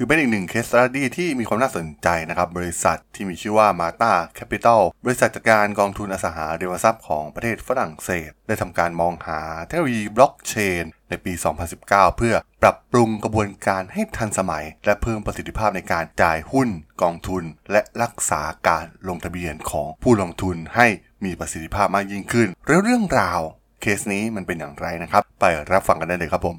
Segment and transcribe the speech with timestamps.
[0.00, 11.32] ถือเป็นอีกหนึ่ง case study ที่มีความน่าสนใจนะครับ บริษัทที่มีชื่อว่า Mata Capital บริษัทจัดการกองทุนอสังหาริมทรัพย์ของประเทศฝรั่งเศส ได้ทำการมองหาเทคโนโลยีบล็อกเชนในปี
[11.74, 16.68] 2019 เพื่อปรับปรุงกระบวนการให้ทันสมัย และเพิ่มประสิทธิภาพในการจ่ายหุ้น
[17.02, 17.42] กองทุน
[17.72, 20.86] และรักษาการลงทะเบียนของผู้ลงทุนให้
[21.24, 23.40] มีประสิทธิภาพมากยิ่งขึ้นแล้วเรื่องราว
[23.80, 26.56] เคสนี้มันเป็นอย่างไรนะครับ ไปรับฟังกันได้เลยครับผม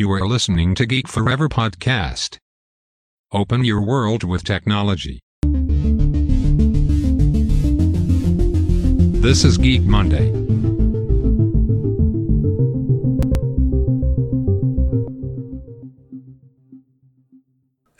[0.00, 2.30] You are listening to Geek Forever podcast.
[3.42, 5.20] Open your world with technology.
[9.24, 10.26] This is Geek Monday.
[10.28, 10.30] ส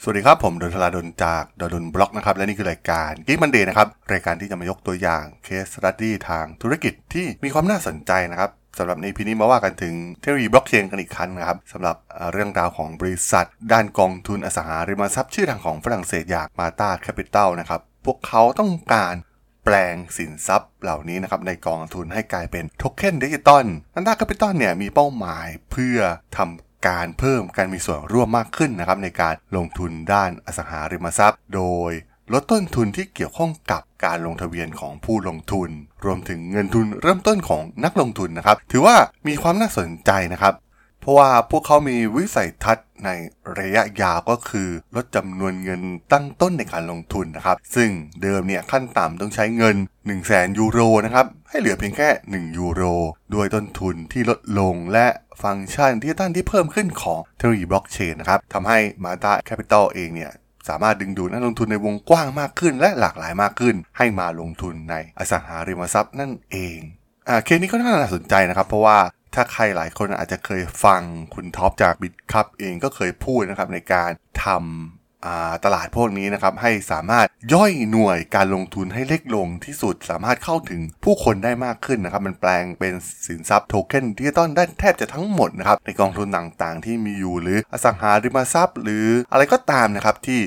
[0.06, 11.96] วัสดีครับ ผมด.ดลจากด.ดล็อกนะครับ และนี่คือรายการ Geek Monday นะครับ รายการที่จะมายกตัวอย่าง case study ทางธุรกิจที่มีความน่าสนใจนะครับ สำหรับในพีนี้มาว่ากันถึงเทคโนโลยีบล็อกเชนกันอีกครั้งนะครับสำหรับ
[12.32, 19.14] เรื่องราวของบริษัท ด้านกองทุนอสังหาริมทรัพย์ชื่อดังของฝรั่งเศสอย่าง Mata Capital นะครับ พวกเขาต้องการ
[19.64, 25.98] แปลงสินทรัพย์เหล่านี้นะครับในกองทุนให้กลายเป็นโทเค็นดิจิตอล Mata Capital เนี่ยมีเป้าหมายเพื่อ
[26.36, 31.92] ทำการเพิ่มการมีส่วนร่วมมากขึ้นนะครับในการลงทุนด้านอสังหาริมทรัพย์ โดย
[32.32, 35.70] ลดต้นทุนที่เกี่ยวข้องกับการลงทะเบียนของผู้ลงทุน
[36.04, 38.96] รวมถึงเงินทุนเริ่มต้นของนักลงทุนนะครับ ถือว่า
[39.28, 40.54] มีความน่าสนใจนะครับ
[41.00, 43.10] เพราะว่าพวกเขามีวิสัยทัศน์ใน
[43.58, 47.90] ระยะยาวก็คือ ลดจำนวนเงินตั้งต้นในการลงทุนนะครับ ซึ่ง
[48.22, 52.82] เดิมเนี่ยขั้นต่ำต้องใช้เงิน 1 0 0 0 0แสนยูโรนะครับให้เหลือเพียงแค่ 1 ยูโร
[53.34, 55.06] ด้วยต้นทุนที่ลดลงและ
[55.42, 60.32] ฟังก์ชันที่ตั้งที่เพิ่มขึ้นของเทคโนโลยีบล็อกเชนนะครับทำให้ Mata Capital เองเนี่ย
[60.68, 66.78] สามารถดึงดูดนักลงทุนในวงกว้างมากขึ้น และหลากหลายมากขึ้น ให้มาลงทุนในอสังหาริมทรัพย์นั่นเอง
[67.28, 68.98] อ่าเคสนี้ก็น่าสนใจนะครับ เพราะว่า
[69.34, 71.02] ถ้าใครหลายคนอาจจะเคยฟัง
[71.34, 74.10] คุณท็อปจาก Bitkub เองก็เคยพูดนะครับในการ
[74.44, 74.95] ทำ
[75.64, 82.94] ตลาดพวกนี้นะครับให้สามารถย่อยหน่วยการลงทุนให้เล็กลงที่สุดสามารถเข้าถึงผู้คนได้มากขึ้นนะครับ มันแปลงเป็น
[83.26, 90.40] สินทรัพย์โทเค็นดิจิตอลได้แทบจะทั้งหมดนะครับในกองทุนต่างๆ ที่มีอยู่หรืออสังหาริมทรัพย์ หรืออะไรก็ตามนะครับที่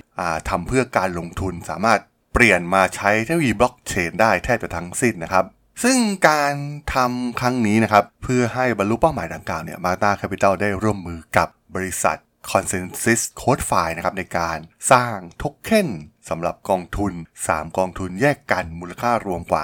[0.49, 1.99] ทำเพื่อการลงทุนสามารถ
[2.33, 5.45] เปลี่ยนมาใช้เทคโนโลยีบล็อกเชนได้แทบจะทั้งสิ้นนะครับ
[5.83, 5.97] ซึ่ง
[6.29, 6.53] การ
[6.93, 12.17] ทำครั้งนี้นะครับเพื่อให้บรรลุเป้าหมายดังกล่าวเนี่ยมาตาแคปิตอลได้ร่วมมือกับบริษัท
[12.51, 14.57] Consensus Code File นะครับในการ
[14.91, 15.89] สร้างโทเค็น
[16.29, 17.13] สำหรับกองทุน
[17.45, 19.63] 3 กองทุนแยกกันมูลค่ารวมกว่า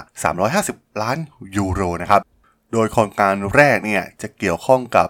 [0.52, 1.18] 350 ล้าน
[1.58, 2.22] ยูโรนะครับ
[2.74, 5.08] โดยโครงการแรกเนี่ยจะเกี่ยวข้องกับ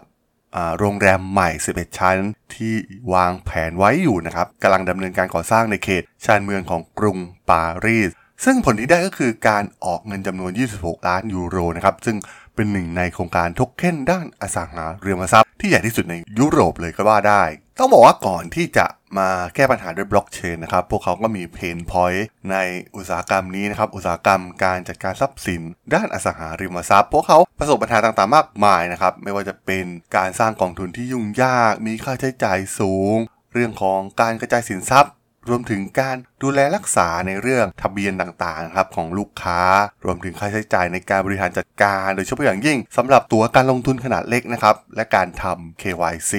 [0.79, 2.17] โรงแรมใหม่ 11 ชั้น
[2.55, 2.73] ที่
[3.13, 7.17] วางแผนไว้อยู่นะครับกำลังดำเนินการก่อสร้างในเขต ชานเมืองของกรุง
[7.49, 8.11] ปารีส
[8.45, 12.17] ซึ่งผลที่ได้ก็คือการออกเงินจำนวน 26 ล้านยูโรนะครับ ซึ่ง
[12.55, 17.43] เป็นหนึ่งในโครงการโทเค็นด้านอสังหาริมทรัพย์ที่ใหญ่ที่สุดในยุโรปเลยก็ว่าได้
[17.79, 18.85] ต้องบอกว่าก่อนที่จะ
[19.17, 22.57] มาแก้ปัญหาด้วยบล็อกเชนนะครับ พวกเขาก็มีเพนพอยต์ใน
[22.95, 25.61] อุตสาหกรรมนี้นะครับ อุตสาหกรรมการจัดการทรัพย์สิน
[25.93, 29.85] ด้านอสังหาริมทรัพย์ พวกเขาประสบปัญหาต่างๆมากมายนะครับ ไม่ว่าจะเป็น
[30.15, 33.17] การสร้างกองทุนที่ยุ่งยาก มีค่าใช้จ่ายสูง
[33.53, 35.11] เรื่องของการกระจายสินทรัพย์
[35.49, 39.59] รวมถึงการดูแลรักษาในเรื่องทะเบียนต่างๆครับของลูกค้า
[40.05, 46.33] รวมถึงค่าใช้จ่ายในการบริหารจัดการ โดยเฉพาะอย่างยิ่งสำหรับตัวการลงทุนขนาดเล็กนะครับและการทำ KYC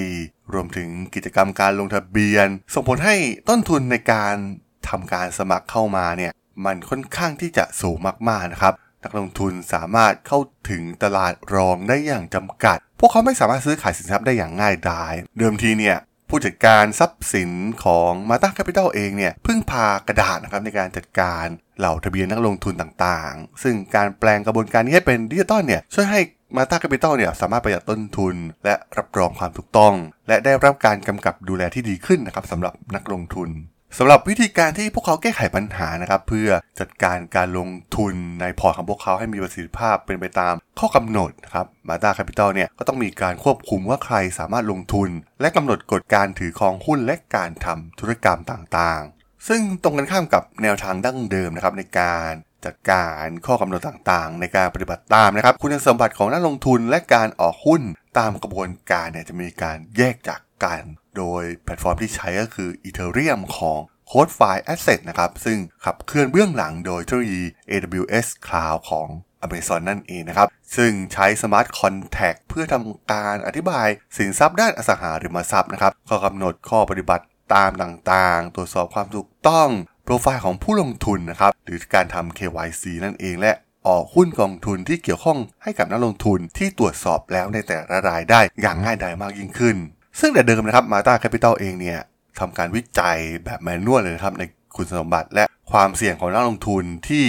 [0.53, 3.17] รวมถึงกิจกรรมการลงทะเบียน ส่งผลให้
[3.49, 4.35] ต้นทุนในการ
[4.89, 6.33] ทำการสมัครเข้ามาเนี่ย
[6.65, 8.75] มันค่อนข้างที่จะสูงมากๆนะครับ
[9.05, 10.39] นักลงทุนสามารถเข้า
[10.71, 15.97] ถึงตลาดรองได้อย่างจำกัด พวกเขาไม่สามารถซื้อขายสินทรัพย์ได้อย่างง่ายดาย เดิมทีเนี่ย
[16.29, 17.51] ผู้จัดการทรัพย์สิน
[17.85, 21.47] ของ Mata Capital เองเนี่ยพึ่งพากระดาษนะครับในการจัดการ
[21.79, 26.21] เหล่าทะเบียนนักลงทุนต่างๆ ซึ่งการแปลงกระบวนการนี้ให้เป็นดิจิตอลเนี่ยช่วยให้
[26.57, 28.35] Mata Capital เนี่ยสามารถประหยัดต้นทุน
[28.65, 29.95] และรับรองความถูกต้อง
[30.29, 33.51] และได้รับการกำกับดูแลที่ดีขึ้นนะครับสำหรับนักลงทุน
[33.99, 36.49] สำหรับวิธีการที่พวกเขาแก้ไขปัญหานะครับ เพื่อ
[36.81, 45.09] จัดการการลงทุนในพอร์ตของพวกเขาให้มีประสิทธิภาพเป็นไปตาม ข้อกำหนดนะครับ Mata Capital เนี่ยก็ต้องมีการควบคุมว่าใครสามารถลงทุน
[45.41, 52.31] และกำหนดกฎการถือครองหุ้นและการทำธุรกรรมต่างๆ ซึ่งตรงกันข้ามกับแนวทางดั้งเดิมนะครับในการ
[52.65, 57.83] จัดการข้อกำหนดต่างๆ ในการปฏิบัติตามนะครับ คุณสมบัติของนักลงทุนและการออกหุ้น
[58.19, 60.83] ตามกระบวนการเนี่ยจะมีการแยกจากกัน
[61.17, 63.81] โดยแพลตฟอร์มที่ใช้ก็คือ Ethereum ของ
[64.11, 69.09] Code File Asset นะครับ ซึ่งขับเคลื่อนเบื้องหลังโดยเทคโนโลยี AWS Cloud ของ
[69.45, 77.25] Amazon นั่นเองนะครับ ซึ่งใช้ Smart Contract เพื่อทำการอธิบายสินทรัพย์ด้านอสังหาริมทรัพย์นะครับข้อกำหนดข้อปฏิบัติ
[77.55, 79.69] ตามต่างๆ ตรวจสอบความถูกต้อง
[80.05, 83.53] โปรไฟล์ของผู้ลงทุนนะครับ หรือการทำ KYC นั่นเองและ
[83.87, 89.77] ออกหุ้นกองทุนที่เกี่ยวข้องให้กับนักลงทุนที่ตรวจสอบแล้วในแต่ละรายได้อย่างง่ายดายมากยิ่งขึ้น
[90.21, 91.99] ซึ่งแต่เดิมนะครับ Mata Capital เองเนี่ย
[92.39, 94.43] ทำการวิจัยแบบ manual เลยนะครับใน
[94.77, 97.25] คุณสมบัติและความเสี่ยงของนักลงทุนที่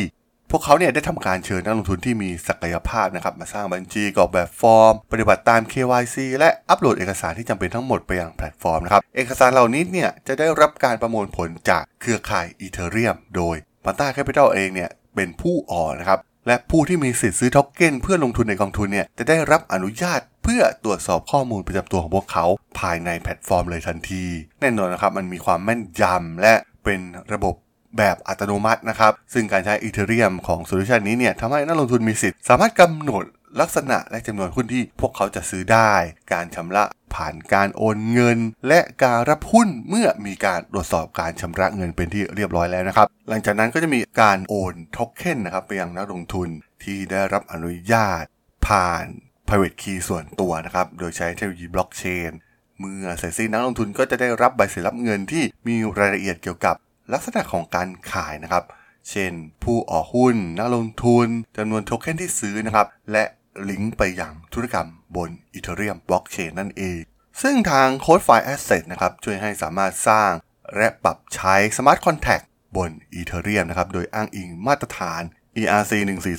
[0.51, 22.45] พวกเขาเนี่ยได้ทำการเชิญนักลงทุนที่มีศักยภาพนะครับมาสร้างบัญชีกรอกแบบฟอร์ม ปฏิบัติตาม KYC และอัปโหลดเอกสารที่จำเป็นทั้งหมดไปยังแพลตฟอร์มนะครับเอกสารเหล่านี้เนี่ยจะได้รับการประมวลผลจากเครือข่าย Ethereum โดย p a n t a Capital เองเนี่ยเป็นผู้ออกนะครับและผู้ที่มีสิทธิ์ซื้อท็อกเก้นเพื่อลงทุนในกองทุนเนี่ยจะได้รับอนุญาตเพื่อตรวจสอบข้อมูลประจำตัวของพวกเขา
[22.79, 24.23] ภายในแพลตฟอร์มเลยทันที
[24.61, 26.53] แน่นอนนะครับมันมีความแม่นยำและ
[26.83, 26.99] เป็น
[27.33, 27.55] ระบบ
[27.97, 33.25] แบบอัตโนมัตินะครับ ซึ่งการใช้ Ethereum ของโซลูชันนี้เนี่ยทำให้นักลงทุนมีสิทธิ์ สามารถกำหนด
[33.61, 35.91] ลักษณะและจำนวนหุ้นที่พวกเขาจะซื้อได้
[36.33, 36.83] การชำระ
[37.15, 46.49] ผ่านการโอนเงิน และการรับหุ้นเมื่อมีการตรวจสอบการชำระเงินเป็นที่เรียบร้อยแล้วนะครับ หลังจากนั้นก็จะมีการโอนโทเค็นนะครับไปยังนักลงทุน
[46.83, 48.23] ที่ได้รับอนุญาต
[48.67, 49.05] ผ่าน
[49.47, 52.31] private key ส่วนตัวนะครับ โดยใช้เทคโนโลยีบล็อกเชน
[52.79, 56.75] เมื่อเสร็จสิ้นนักลงทุนก็จะได้รับใบเสร็จรับเงินที่มีรายละเอียดเกี่ยวกับ
[57.13, 58.63] ลักษณะของการขายนะครับ
[59.09, 59.31] เช่น
[59.63, 61.27] ผู้ออกหุ้น นักลงทุน
[61.57, 63.24] จำนวนโทเค็นที่ซื้อนะครับ และ
[63.69, 67.00] ลิงก์ไปยังธุรกรรมบน Ethereum Blockchain นั่นเอง
[67.42, 70.31] ซึ่งทาง Code File Asset นะครับ ช่วยให้สามารถสร้าง
[70.75, 72.45] และปรับใช้ Smart Contract
[72.77, 75.21] บน Ethereum นะครับ โดยอ้างอิงมาตรฐาน
[75.62, 75.92] ERC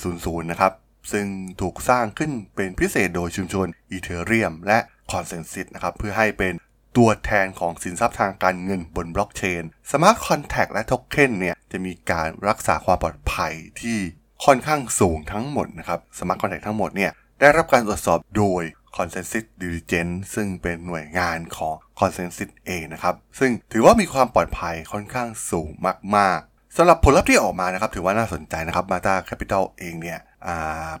[0.03, 0.73] 1400นะครับ
[1.11, 1.27] ซึ่ง
[1.61, 4.79] ถูกสร้างขึ้นเป็นพิเศษโดยชุมชน Ethereum และ
[5.11, 6.53] Consensus นะครับ เพื่อให้เป็น
[6.97, 13.97] ตัวแทนของสินทรัพย์ทางการเงินบนบล็อกเชน Smart Contract และ Token เนี่ยจะมีการรักษาความปลอดภัยที่
[14.45, 18.63] ค่อนข้างสูงทั้งหมดนะครับ Smart Contract ทั้งหมดเนี่ยได้รับการตรวจสอบโดย
[18.97, 25.69] Consensus Diligence ซึ่งเป็นหน่วยงานของ Consensus เองนะครับ ซึ่งถือว่ามีความปลอดภัยค่อนข้างสูง
[26.17, 30.19] มากๆสำหรับผลลัพธ์ที่ออกมานะครับถือว่าน่าสนใจนะครับ Mata Capital เองเนี่ย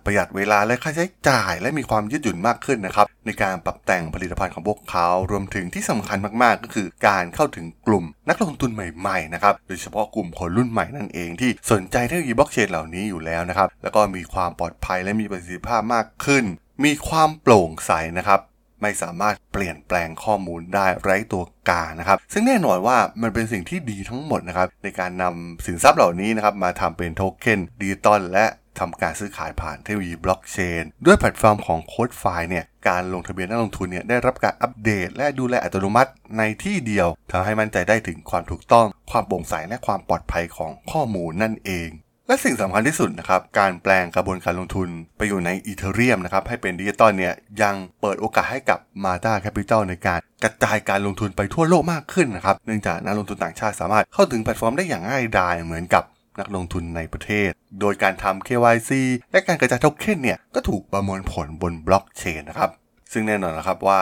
[0.03, 16.43] ประหยัดเวลาและค่าใช้จ่ายและมีความยืดหยุ่นมากขึ้นนะครับ ในการปรับแต่งผลิตภัณฑ์ของพวกเขา รวมถึงที่สำคัญมากๆ ก็คือการเข้าถึงกลุ่มนักลงทุนใหม่ๆนะครับโดยเฉพาะกลุ่มคนรุ่นใหม่นั่นเองที่สนใจเทคโนโลยีบล็อกเชนเหล่านี้อยู่แล้วนะครับ แล้วก็มีความปลอดภัยและมีประสิทธิภาพมากขึ้น
[16.83, 18.39] มีความโปร่งใสนะครับ
[18.81, 28.45] ไม่สามารถเปลี่ยนแปลงข้อมูลได้ไร้ตัวกลางนะครับ ซึ่งแน่นอนว่ามันเป็นสิ่งที่ดีทั้งหมดนะครับ ในการนำสินทรัพย์เหล่านี้นะครับมาทำเป็นโทเค็นดิจิตอลและ
[28.79, 41.91] ทำการซื้อขายผ่านเทคโนโลยีบล็อกเชนด้วยแพลตฟอร์มของ Codefi เนี่ยการลงทะเบียนนักลงทุนเนี่ยได้รับการอัปเดต และดูแลอัตโนมัติในที่เดียวทำให้มั่นใจได้ถึงความถูกต้อง ความโปร่งใสและความปลอดภัยของข้อมูลนั่นเอง
[42.27, 56.03] และสิ่งสำคัญที่สุดนะครับการแปลงกระบวนการลงทุนไปอยู่ใน Ethereum นะครับให้เป็นดิจิตอลเนี่ยยังเปิดโอกาสให้กับ Mata Capital ในการกระจายการลงทุนไปทั่วโลกมากขึ้นนะครับเนื่องจากนักลงทุนต่างชาติสามารถเข้าถึงแพลตฟอร์มได้อย่างง่ายดายเหมือนกับ
[56.39, 57.49] นักลงทุนในประเทศ
[57.79, 58.91] โดยการทำ KYC
[59.31, 62.69] และการกระจายโทเค็นเนี่ย ก็ถูกประมวลผลบนบล็อกเชนนะครับ
[63.11, 64.01] ซึ่งแน่นอนนะครับว่า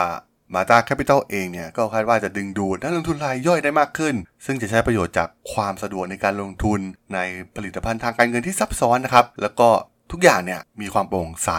[0.54, 4.14] Mata Capital เองเนี่ยก็คาดว่าจะดึงดูดนักลงทุนรายย่อยได้มากขึ้น
[4.46, 6.80] ซึ่งจะใช้ประโยชน์จากความสะดวกในการลงทุน
[7.14, 7.18] ใน
[7.56, 9.68] ผลิตภัณฑ์ทางการเงินที่ซับซ้อนนะครับ แล้วก็
[10.12, 11.50] ทุกอย่างเนี่ยมีความโปร่งใส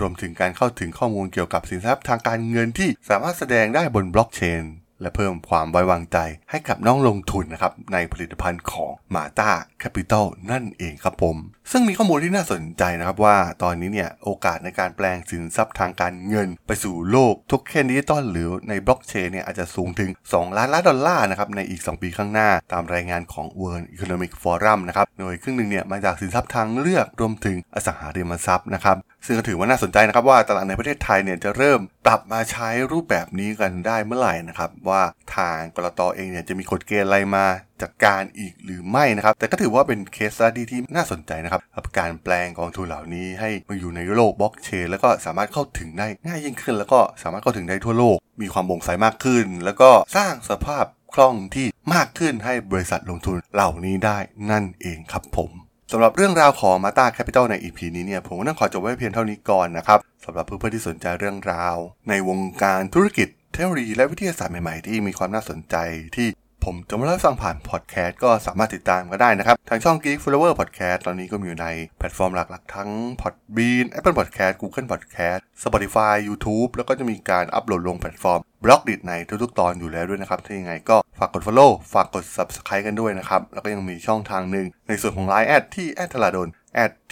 [0.00, 4.62] รวมถึงการเข้าถึงข้อมูลเกี่ยวกับสินทรัพย์ทางการเงินที่สามารถแสดงได้บนบล็อกเชน
[5.00, 6.18] และเพิ่มความไว้วางใจ
[6.50, 9.50] ให้กับนักลงทุนนะครับในผลิตภัณฑ์ของ Mata
[9.82, 11.36] Capital นั่นเองครับผม
[11.70, 28.96] ซึ่งมีข้อมูลที่น่าสนใจนะครับว่าตอนนี้เนี่ยโอกาสในการแปลงสินทรัพย์ทางการเงิน ไปสู่โลกโทเค็นดิจิตอลหรือในบล็อกเชนเนี่ยอาจจะสูงถึง 2 ล้านล้านดอลลาร์นะครับในอีก 2 ปีข้างหน้า ตามรายงานของ World Economic Forum นะครับโดยครึ่งหนึ่งเนี่ยมาจากสินทรัพย์ทางเลือกรวมถึงอสังหาริมทรัพย์นะครับ
[29.28, 35.02] ซึ่งก็ถือว่าน่าสนใจนะครับว่าตลาดในประเทศไทยเนี่ยจะเริ่มปรับมาใช้รูปแบบนี้กันได้เมื่อไหร่นะครับว่า
[35.36, 37.44] ทางกรตอเองเนี่ยจะมีกฎเกณฑ์อะไรมา
[37.82, 54.18] จัดการอีกหรือไม่นะครับ แต่ก็ถือว่าเป็นเคสสตี้ที่น่าสนใจนะครับกับการแปลงกองทุนเหล่านี้ให้มาอยู่ในโลกบล็อกเชนแล้วก็สามารถเข้าถึงได้ง่ายยิ่งขึ้น แล้วก็สามารถเข้าถึงได้ทั่วโลก มีความโปร่งใสมากขึ้น แล้วก็สร้างสภาพคล่องที่มากขึ้นให้บริษัทลงทุนเหล่านี้ได้
[54.50, 61.76] นั่นเองครับผม สำหรับเรื่องราวของ Mata Capital ใน EP นี้เนี่ยผมก็ต้องขอจบไว้เพียงเท่านี้ก่อนนะครับสำหรับเพื่อนๆที่สนใจเรื่องราว
[62.08, 65.76] ในวงการธุรกิจเทคโนโลยีและวิทยาศาสตร์ใหม่ๆ ที่มีความน่าสนใจ
[66.16, 66.28] ที่
[66.64, 78.40] ผมจะมาเล่าฟังผ่านพอดแคสต์ก็สามารถติดตามก็ได้นะครับ ทางช่อง Geek Forever Podcast ตอนนี้ก็มีอยู่ในแพลตฟอร์มหลักๆ ทั้ง Podbean Apple Podcast Google Podcast Spotify YouTube แล้วก็จะมีการอัปโหลดลงแพลตฟอร์ม
[78.64, 79.12] Blockdit ใน
[79.42, 86.48] ทุกๆตอนอยู่แล้วด้วยนะครับถ้ายังไงก็ฝากกด Follow ฝากกด Subscribe กันด้วยนะครับ แล้วก็ยังมีช่องทางหนึ่งในส่วนของ Line แอดที่แอดทลาดน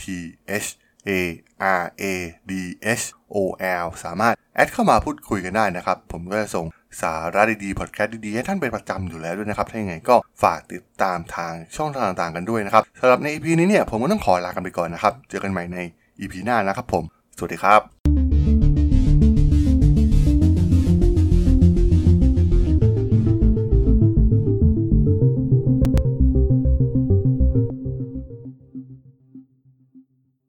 [0.01, 0.05] t
[0.65, 0.67] h
[1.11, 1.21] a
[1.81, 2.05] r a
[2.51, 2.53] d
[3.01, 3.37] h o
[3.85, 6.67] l สามารถแอดเข้ามาพูดคุยกันได้นะครับ ผมก็จะส่ง
[7.01, 15.79] สาระดีๆพอดแคสต์ดีๆ ให้ท่านเป็นประจำอยู่แล้วด้วยนะครับ ถ้าอย่างไงก็ฝากติดตามทางช่องทางต่างๆกันด้วยนะครับสำหรับใน EP นี้เนี่ยผมก็ต้องขอลากันไปก่อนนะครับ เจอกันใหม่ใน
[16.21, 17.05] EP หน้านะครับผม
[17.37, 17.96] สวัสดีครับ